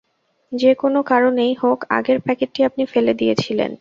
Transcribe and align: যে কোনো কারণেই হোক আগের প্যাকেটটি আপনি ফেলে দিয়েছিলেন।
যে 0.51 0.71
কোনো 0.73 0.99
কারণেই 1.03 1.53
হোক 1.53 1.79
আগের 1.89 2.17
প্যাকেটটি 2.19 2.59
আপনি 2.63 2.83
ফেলে 2.85 3.13
দিয়েছিলেন। 3.13 3.69